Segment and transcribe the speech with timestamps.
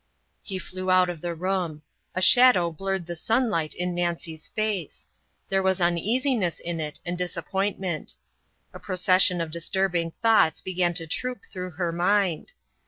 [0.41, 1.83] He flew out of the room.
[2.15, 5.05] A shadow blurred the sunlight in Nancy's face
[5.49, 8.15] there was uneasiness in it, and disappointment.
[8.73, 12.53] A procession of disturbing thoughts began to troop through her mind.